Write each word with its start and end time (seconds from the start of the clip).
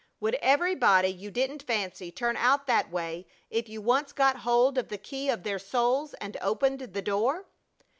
Would 0.19 0.33
everybody 0.41 1.09
you 1.09 1.29
didn't 1.29 1.61
fancy 1.61 2.11
turn 2.11 2.35
out 2.35 2.65
that 2.65 2.89
way 2.89 3.27
if 3.51 3.69
you 3.69 3.83
once 3.83 4.11
got 4.13 4.37
hold 4.37 4.79
of 4.79 4.87
the 4.87 4.97
key 4.97 5.29
of 5.29 5.43
their 5.43 5.59
souls 5.59 6.15
and 6.15 6.35
opened 6.41 6.79
the 6.79 7.03
door? 7.03 7.45